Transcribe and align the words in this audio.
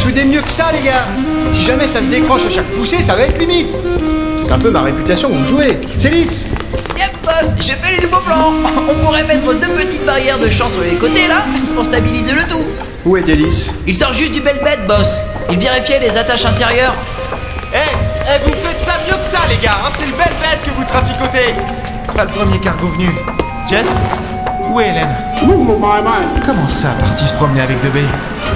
soudez 0.00 0.24
mieux 0.24 0.40
que 0.40 0.48
ça, 0.48 0.66
les 0.72 0.84
gars 0.86 1.04
Si 1.52 1.62
jamais 1.64 1.86
ça 1.88 2.00
se 2.00 2.06
décroche 2.06 2.46
à 2.46 2.50
chaque 2.50 2.66
poussée, 2.76 3.02
ça 3.02 3.14
va 3.14 3.22
être 3.22 3.38
limite 3.38 3.70
C'est 4.40 4.50
un 4.52 4.58
peu 4.58 4.70
ma 4.70 4.82
réputation 4.82 5.28
que 5.28 5.34
vous 5.34 5.44
jouez. 5.46 5.78
Célis 5.98 6.46
Yep, 6.98 7.10
boss, 7.24 7.54
je 7.58 7.72
fais 7.72 7.96
les 7.96 8.02
nouveaux 8.02 8.20
plans. 8.20 8.52
On 8.90 9.04
pourrait 9.06 9.24
mettre 9.24 9.52
deux 9.54 9.68
petites 9.68 10.04
barrières 10.04 10.38
de 10.38 10.48
champ 10.50 10.68
sur 10.68 10.82
les 10.82 10.96
côtés 10.96 11.28
là, 11.28 11.44
pour 11.74 11.84
stabiliser 11.84 12.32
le 12.32 12.44
tout. 12.44 12.64
Où 13.06 13.16
est 13.16 13.22
Délice 13.22 13.70
Il 13.86 13.96
sort 13.96 14.12
juste 14.12 14.32
du 14.32 14.40
bel 14.42 14.60
bed, 14.62 14.80
boss. 14.86 15.20
Il 15.50 15.58
vérifiait 15.58 16.00
les 16.00 16.14
attaches 16.16 16.44
intérieures. 16.44 16.94
Eh, 17.72 17.76
eh, 17.78 18.44
vous 18.48 18.54
faites 18.66 18.80
ça 18.80 18.92
mieux 19.08 19.16
que 19.16 19.24
ça, 19.24 19.38
les 19.48 19.56
gars. 19.64 19.78
hein, 19.82 19.88
c'est 19.90 20.04
le 20.04 20.12
bel 20.12 20.32
bête 20.40 20.58
que 20.64 20.70
vous 20.76 20.84
traficotez. 20.84 21.54
Pas 22.14 22.24
le 22.24 22.30
premier 22.30 22.58
cargo 22.58 22.88
venu. 22.88 23.08
Jess 23.68 23.88
Où 24.70 24.80
est 24.80 24.88
Hélène 24.90 25.16
Comment 26.46 26.68
ça, 26.68 26.90
partie 27.00 27.26
se 27.26 27.34
promener 27.34 27.60
avec 27.60 27.82
Debé 27.82 28.02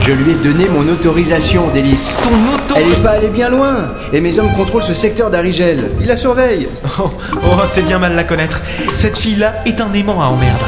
Je 0.00 0.12
lui 0.12 0.30
ai 0.32 0.34
donné 0.34 0.68
mon 0.68 0.87
autorisation, 0.88 1.66
Délice. 1.73 2.14
Ton 2.23 2.30
auto 2.54 2.74
Elle 2.77 2.92
est 2.92 3.02
pas 3.02 3.12
allée 3.12 3.30
bien 3.30 3.48
loin 3.48 3.95
Et 4.12 4.20
mes 4.20 4.38
hommes 4.38 4.52
contrôlent 4.52 4.84
ce 4.84 4.95
secteur 4.95 5.28
d'Arigel. 5.30 5.90
Ils 6.00 6.06
la 6.06 6.14
surveillent 6.14 6.68
Oh, 7.00 7.10
oh, 7.42 7.60
c'est 7.66 7.82
bien 7.82 7.98
mal 7.98 8.14
la 8.14 8.23
connaître. 8.23 8.62
Cette 8.92 9.16
fille-là 9.16 9.54
est 9.66 9.80
un 9.80 9.92
aimant 9.92 10.23
à 10.23 10.27
emmerde. 10.27 10.62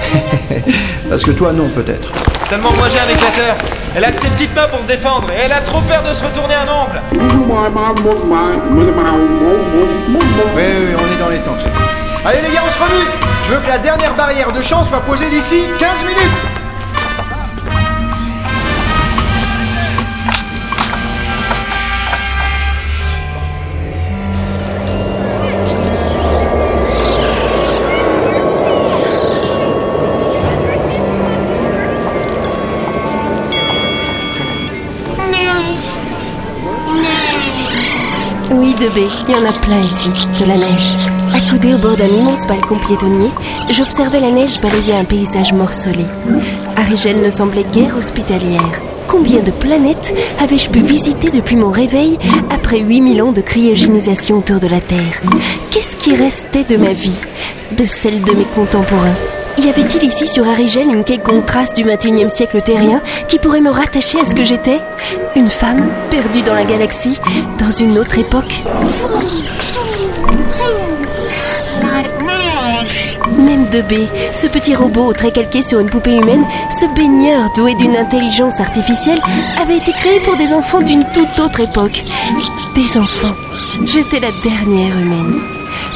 Parce 1.09 1.23
que 1.23 1.31
toi, 1.31 1.53
non, 1.53 1.69
peut-être. 1.69 2.13
Seulement 2.49 2.73
moi 2.77 2.89
j'ai 2.89 2.99
un 2.99 3.15
éclateur. 3.15 3.57
Elle 3.95 4.05
a 4.05 4.11
que 4.11 4.19
ses 4.19 4.29
petites 4.29 4.55
mains 4.55 4.69
pour 4.69 4.81
se 4.81 4.87
défendre 4.87 5.31
et 5.31 5.43
elle 5.45 5.53
a 5.53 5.61
trop 5.61 5.81
peur 5.83 6.03
de 6.09 6.13
se 6.13 6.25
retourner 6.25 6.55
un 6.55 6.69
ongle. 6.69 7.01
Oui, 10.57 10.63
oui, 10.67 10.95
on 10.97 11.15
est 11.15 11.21
dans 11.23 11.29
les 11.29 11.39
temps, 11.39 11.59
chef. 11.59 11.86
Allez, 12.29 12.43
les 12.43 12.53
gars, 12.53 12.63
on 12.67 12.71
se 12.73 12.79
remue 12.81 13.07
Je 13.45 13.53
veux 13.53 13.61
que 13.61 13.69
la 13.69 13.79
dernière 13.79 14.13
barrière 14.17 14.51
de 14.51 14.61
champ 14.61 14.83
soit 14.83 14.99
posée 14.99 15.31
d'ici 15.31 15.63
15 15.79 16.03
minutes 16.03 16.19
Oui, 38.51 38.75
de 38.75 38.87
il 39.29 39.31
y 39.31 39.35
en 39.37 39.49
a 39.49 39.53
plein 39.53 39.79
ici, 39.79 40.11
de 40.41 40.45
la 40.45 40.57
neige. 40.57 41.16
Accoudé 41.37 41.75
au 41.75 41.77
bord 41.77 41.99
d'un 41.99 42.07
immense 42.07 42.47
balcon 42.47 42.77
piétonnier, 42.77 43.29
j'observais 43.71 44.21
la 44.21 44.31
neige 44.31 44.59
balayer 44.59 44.95
un 44.95 45.05
paysage 45.05 45.53
morcelé. 45.53 46.07
Arigel 46.77 47.21
ne 47.21 47.29
semblait 47.29 47.67
guère 47.71 47.95
hospitalière. 47.95 48.81
Combien 49.07 49.43
de 49.43 49.51
planètes 49.51 50.15
avais-je 50.41 50.71
pu 50.71 50.81
visiter 50.81 51.29
depuis 51.29 51.57
mon 51.57 51.71
réveil 51.71 52.19
après 52.49 52.79
8000 52.79 53.23
ans 53.23 53.33
de 53.33 53.43
cryogénisation 53.43 54.39
autour 54.39 54.61
de 54.61 54.67
la 54.67 54.81
Terre? 54.81 55.21
Qu'est-ce 55.71 55.97
qui 55.97 56.15
restait 56.15 56.65
de 56.65 56.79
ma 56.79 56.95
vie 56.95 57.21
De 57.73 57.85
celle 57.85 58.23
de 58.23 58.33
mes 58.33 58.47
contemporains? 58.47 59.15
Y 59.59 59.69
avait-il 59.69 60.05
ici 60.05 60.29
sur 60.29 60.49
Arigel 60.49 60.87
une 60.89 61.05
quelconque 61.05 61.45
trace 61.45 61.75
du 61.75 61.85
21e 61.85 62.31
siècle 62.31 62.63
terrien 62.63 63.03
qui 63.29 63.39
pourrait 63.39 63.61
me 63.61 63.71
rattacher 63.71 64.21
à 64.21 64.25
ce 64.25 64.35
que 64.35 64.45
j'étais? 64.45 64.81
Une 65.35 65.49
femme 65.49 65.87
perdue 66.09 66.43
dans 66.43 66.55
la 66.55 66.65
galaxie, 66.65 67.21
dans 67.59 67.71
une 67.71 67.99
autre 67.99 68.19
époque? 68.19 68.63
Même 73.67 73.83
de 73.83 73.89
B, 73.89 74.09
ce 74.33 74.47
petit 74.49 74.75
robot 74.75 75.13
très 75.13 75.31
calqué 75.31 75.63
sur 75.63 75.79
une 75.79 75.89
poupée 75.89 76.17
humaine, 76.17 76.45
ce 76.71 76.87
baigneur 76.95 77.49
doué 77.55 77.75
d'une 77.75 77.97
intelligence 77.97 78.61
artificielle, 78.61 79.21
avait 79.61 79.79
été 79.79 79.93
créé 79.93 80.21
pour 80.21 80.37
des 80.37 80.53
enfants 80.53 80.81
d'une 80.81 81.05
toute 81.15 81.39
autre 81.41 81.61
époque. 81.61 82.05
Des 82.75 82.99
enfants. 82.99 83.35
J'étais 83.85 84.21
la 84.21 84.31
dernière 84.43 84.99
humaine. 84.99 85.41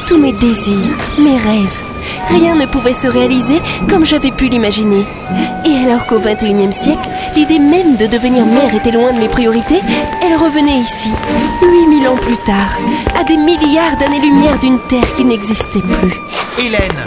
Tous 0.07 0.17
mes 0.17 0.33
désirs, 0.33 0.97
mes 1.19 1.37
rêves, 1.37 1.81
rien 2.29 2.55
ne 2.55 2.65
pouvait 2.65 2.93
se 2.93 3.07
réaliser 3.07 3.61
comme 3.89 4.05
j'avais 4.05 4.31
pu 4.31 4.47
l'imaginer. 4.47 5.05
Et 5.65 5.75
alors 5.85 6.05
qu'au 6.07 6.19
XXIe 6.19 6.73
siècle, 6.73 7.09
l'idée 7.35 7.59
même 7.59 7.95
de 7.95 8.07
devenir 8.07 8.45
mère 8.45 8.73
était 8.73 8.91
loin 8.91 9.13
de 9.13 9.19
mes 9.19 9.29
priorités, 9.29 9.81
elle 10.21 10.35
revenait 10.35 10.79
ici, 10.79 11.11
8000 11.61 12.07
ans 12.07 12.17
plus 12.17 12.37
tard, 12.37 12.77
à 13.19 13.23
des 13.23 13.37
milliards 13.37 13.97
d'années-lumière 13.97 14.59
d'une 14.59 14.79
Terre 14.89 15.15
qui 15.15 15.25
n'existait 15.25 15.81
plus. 15.81 16.19
Hélène 16.57 17.03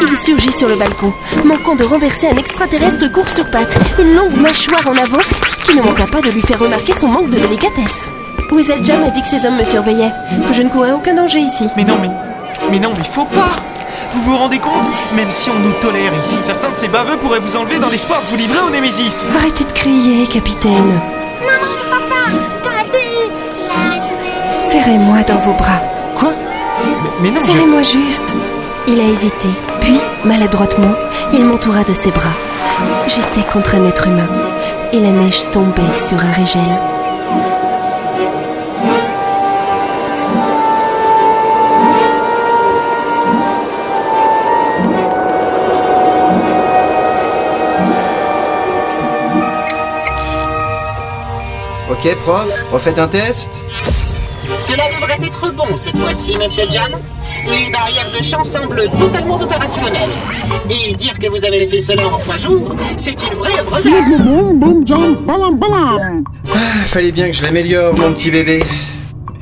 Il 0.00 0.16
surgit 0.16 0.52
sur 0.52 0.68
le 0.68 0.76
balcon, 0.76 1.12
manquant 1.44 1.74
de 1.74 1.84
renverser 1.84 2.28
un 2.28 2.36
extraterrestre 2.36 3.10
court 3.12 3.28
sur 3.28 3.48
pattes, 3.50 3.78
une 3.98 4.14
longue 4.14 4.36
mâchoire 4.36 4.86
en 4.86 4.96
avant 4.96 5.20
qui 5.64 5.74
ne 5.76 5.82
manqua 5.82 6.06
pas 6.06 6.20
de 6.20 6.30
lui 6.30 6.42
faire 6.42 6.58
remarquer 6.58 6.94
son 6.94 7.08
manque 7.08 7.30
de 7.30 7.38
délicatesse. 7.38 8.10
Weaseljam 8.50 9.02
a 9.04 9.10
dit 9.10 9.22
que 9.22 9.28
ses 9.28 9.44
hommes 9.46 9.56
me 9.56 9.64
surveillaient, 9.64 10.12
que 10.48 10.54
je 10.54 10.62
ne 10.62 10.68
courais 10.68 10.92
aucun 10.92 11.14
danger 11.14 11.40
ici. 11.40 11.68
Mais 11.76 11.84
non, 11.84 11.98
mais. 12.00 12.10
Mais 12.70 12.78
non, 12.78 12.92
mais 12.96 13.04
faut 13.04 13.26
pas 13.26 13.56
Vous 14.12 14.22
vous 14.22 14.36
rendez 14.36 14.58
compte? 14.58 14.84
Même 15.14 15.30
si 15.30 15.50
on 15.50 15.58
nous 15.58 15.72
tolère 15.80 16.12
ici, 16.22 16.38
certains 16.44 16.70
de 16.70 16.74
ces 16.74 16.88
baveux 16.88 17.18
pourraient 17.18 17.40
vous 17.40 17.56
enlever 17.56 17.78
dans 17.78 17.88
l'espoir 17.88 18.20
de 18.22 18.26
vous 18.26 18.36
livrer 18.36 18.58
au 18.66 18.70
Némésis. 18.70 19.26
Arrêtez 19.36 19.64
de 19.64 19.72
crier, 19.72 20.26
capitaine. 20.26 21.00
Serrez-moi 24.60 25.22
dans 25.22 25.38
vos 25.38 25.54
bras. 25.54 25.80
Quoi? 26.14 26.32
Mais, 27.20 27.30
mais 27.30 27.30
non, 27.30 27.40
je... 27.40 27.46
Serrez-moi 27.52 27.82
juste. 27.82 28.34
Il 28.90 28.98
a 29.00 29.04
hésité, 29.04 29.48
puis, 29.82 30.00
maladroitement, 30.24 30.94
il 31.34 31.44
m'entoura 31.44 31.84
de 31.84 31.92
ses 31.92 32.10
bras. 32.10 32.32
J'étais 33.06 33.46
contre 33.46 33.74
un 33.74 33.84
être 33.84 34.06
humain, 34.06 34.26
et 34.94 34.98
la 34.98 35.10
neige 35.10 35.42
tombait 35.50 35.82
sur 36.02 36.16
un 36.16 36.32
régel. 36.32 36.62
Ok, 51.90 52.16
prof, 52.20 52.48
refaites 52.72 52.98
un 52.98 53.08
test 53.08 53.50
Cela 54.60 54.82
devrait 54.94 55.26
être 55.26 55.54
bon 55.54 55.76
cette 55.76 55.96
fois-ci, 55.98 56.36
monsieur 56.36 56.64
Jam. 56.70 56.92
Les 57.46 57.70
barrières 57.72 58.10
de 58.18 58.24
champ 58.24 58.42
semblent 58.44 58.88
totalement 58.98 59.36
opérationnelles. 59.40 60.08
Et 60.70 60.94
dire 60.94 61.18
que 61.18 61.28
vous 61.28 61.44
avez 61.44 61.66
fait 61.66 61.80
cela 61.80 62.06
en 62.08 62.18
trois 62.18 62.36
jours, 62.38 62.74
c'est 62.96 63.22
une 63.22 63.34
vraie 63.34 63.58
œuvre 63.60 63.80
d'art. 63.80 65.02
Ah, 66.54 66.84
Fallait 66.86 67.12
bien 67.12 67.26
que 67.26 67.32
je 67.34 67.42
l'améliore, 67.42 67.94
mon 67.96 68.12
petit 68.12 68.30
bébé. 68.30 68.62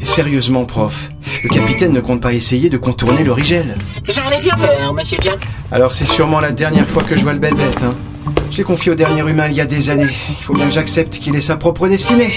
Sérieusement, 0.03 0.65
prof, 0.65 1.09
le 1.45 1.49
capitaine 1.49 1.93
ne 1.93 2.01
compte 2.01 2.21
pas 2.21 2.33
essayer 2.33 2.71
de 2.71 2.77
contourner 2.77 3.25
le 3.25 3.33
rigel. 3.33 3.77
J'en 4.05 4.31
ai 4.31 4.43
bien 4.43 4.57
peur, 4.57 4.93
monsieur 4.95 5.19
Jam. 5.21 5.39
Alors 5.73 5.95
c'est 5.95 6.07
sûrement 6.07 6.41
la 6.41 6.53
dernière 6.53 6.87
fois 6.87 7.03
que 7.03 7.17
je 7.17 7.23
vois 7.23 7.33
le 7.33 7.39
bel 7.39 7.55
bête, 7.55 7.83
hein. 7.83 7.95
Je 8.51 8.59
l'ai 8.59 8.65
confié 8.65 8.93
au 8.93 8.95
dernier 8.95 9.21
humain 9.29 9.47
il 9.49 9.55
y 9.57 9.61
a 9.61 9.67
des 9.67 9.91
années. 9.91 10.09
Il 10.31 10.43
faut 10.43 10.55
bien 10.55 10.67
que 10.67 10.73
j'accepte 10.73 11.19
qu'il 11.19 11.35
ait 11.37 11.41
sa 11.41 11.57
propre 11.57 11.89
destinée. 11.89 12.31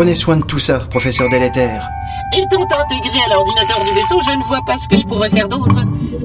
Prenez 0.00 0.14
soin 0.14 0.38
de 0.38 0.44
tout 0.44 0.58
ça, 0.58 0.78
professeur 0.78 1.28
Déléter. 1.28 1.74
Étant 2.34 2.62
intégré 2.62 3.20
à 3.26 3.34
l'ordinateur 3.34 3.84
du 3.84 3.94
vaisseau, 3.94 4.18
je 4.26 4.30
ne 4.34 4.42
vois 4.44 4.62
pas 4.66 4.78
ce 4.78 4.88
que 4.88 4.96
je 4.96 5.06
pourrais 5.06 5.28
faire 5.28 5.46
d'autre. 5.46 5.74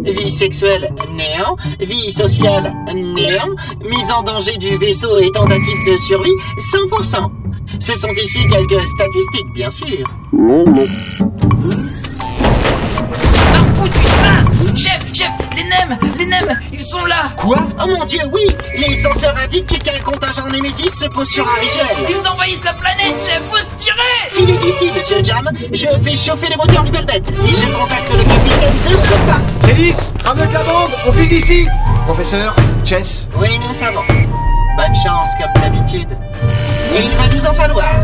Vie 0.01 0.31
sexuelle, 0.31 0.95
néant. 1.11 1.57
Vie 1.81 2.09
sociale, 2.13 2.73
néant. 2.93 3.49
Mise 3.83 4.11
en 4.11 4.23
danger 4.23 4.55
du 4.55 4.77
vaisseau 4.77 5.19
et 5.19 5.29
tentative 5.29 5.91
de 5.91 5.97
survie, 5.97 6.31
100%. 6.57 7.29
Ce 7.81 7.97
sont 7.97 8.13
ici 8.23 8.47
quelques 8.49 8.81
statistiques, 8.87 9.53
bien 9.53 9.69
sûr. 9.69 10.07
Foutu 13.75 13.99
ah 14.23 14.41
Chef, 14.77 15.13
chef, 15.13 15.31
les 15.55 15.63
nems, 15.63 15.97
les 16.19 16.25
nems, 16.25 16.59
ils 16.71 16.79
sont 16.79 17.05
là 17.05 17.31
Quoi 17.37 17.57
Oh 17.81 17.87
mon 17.87 18.05
dieu, 18.05 18.19
oui 18.33 18.55
Les 18.77 18.95
censeurs 18.95 19.35
indiquent 19.37 19.81
qu'un 19.83 19.99
contingent 19.99 20.45
Némésis 20.51 20.89
se 20.99 21.05
pose 21.05 21.27
sur 21.29 21.47
Arigel. 21.47 21.85
Ils 22.09 22.27
envahissent 22.27 22.63
la 22.63 22.73
planète, 22.73 23.15
chef, 23.23 23.43
faut 23.49 23.57
se 23.57 23.65
tirer 23.77 23.97
Il 24.39 24.49
est 24.49 24.65
ici, 24.67 24.91
monsieur 24.95 25.23
Jam. 25.23 25.49
Je 25.71 25.85
fais 26.03 26.15
chauffer 26.15 26.49
les 26.49 26.55
moteurs 26.57 26.83
du 26.83 26.91
Belbet 26.91 27.17
et 27.17 27.51
je 27.51 27.65
contacte 27.73 28.11
le 28.11 28.23
capitaine 28.23 28.91
de 28.91 28.97
ce 28.99 29.13
pas. 29.27 29.69
Hélice, 29.69 30.13
ramène 30.23 30.51
la 30.51 30.63
bande, 30.63 30.91
on 31.07 31.11
file 31.11 31.29
d'ici 31.29 31.67
Professeur, 32.05 32.55
Chess, 32.83 33.27
Oui, 33.37 33.49
nous 33.67 33.73
savons. 33.73 34.01
Bonne 34.77 34.95
chance, 34.95 35.29
comme 35.39 35.61
d'habitude. 35.61 36.09
Il 36.97 37.09
va 37.17 37.33
nous 37.33 37.45
en 37.45 37.53
falloir. 37.53 37.95